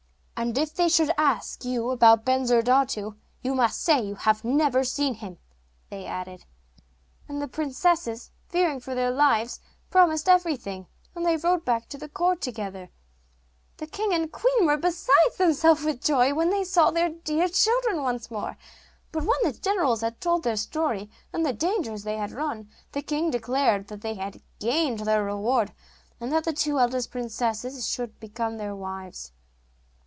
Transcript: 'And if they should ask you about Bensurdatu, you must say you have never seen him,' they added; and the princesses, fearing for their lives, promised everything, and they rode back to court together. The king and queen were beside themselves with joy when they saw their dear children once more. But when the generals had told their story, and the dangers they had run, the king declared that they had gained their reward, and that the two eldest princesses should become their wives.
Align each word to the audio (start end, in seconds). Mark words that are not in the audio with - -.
'And 0.37 0.57
if 0.57 0.73
they 0.73 0.89
should 0.89 1.11
ask 1.19 1.63
you 1.65 1.91
about 1.91 2.25
Bensurdatu, 2.25 3.15
you 3.43 3.53
must 3.53 3.79
say 3.79 4.01
you 4.03 4.15
have 4.15 4.43
never 4.43 4.83
seen 4.83 5.13
him,' 5.13 5.37
they 5.91 6.07
added; 6.07 6.45
and 7.29 7.39
the 7.39 7.47
princesses, 7.47 8.31
fearing 8.49 8.79
for 8.79 8.95
their 8.95 9.11
lives, 9.11 9.59
promised 9.91 10.27
everything, 10.27 10.87
and 11.13 11.23
they 11.27 11.37
rode 11.37 11.63
back 11.63 11.87
to 11.89 12.09
court 12.09 12.41
together. 12.41 12.89
The 13.77 13.85
king 13.85 14.15
and 14.15 14.31
queen 14.31 14.65
were 14.65 14.77
beside 14.77 15.31
themselves 15.37 15.83
with 15.83 16.03
joy 16.03 16.33
when 16.33 16.49
they 16.49 16.63
saw 16.63 16.89
their 16.89 17.09
dear 17.09 17.47
children 17.47 18.01
once 18.01 18.31
more. 18.31 18.57
But 19.11 19.21
when 19.25 19.37
the 19.43 19.53
generals 19.53 20.01
had 20.01 20.19
told 20.19 20.41
their 20.41 20.57
story, 20.57 21.11
and 21.31 21.45
the 21.45 21.53
dangers 21.53 22.01
they 22.01 22.17
had 22.17 22.31
run, 22.31 22.67
the 22.93 23.03
king 23.03 23.29
declared 23.29 23.89
that 23.89 24.01
they 24.01 24.15
had 24.15 24.41
gained 24.57 25.01
their 25.01 25.23
reward, 25.23 25.71
and 26.19 26.31
that 26.31 26.45
the 26.45 26.51
two 26.53 26.79
eldest 26.79 27.11
princesses 27.11 27.87
should 27.87 28.19
become 28.19 28.57
their 28.57 28.75
wives. 28.75 29.33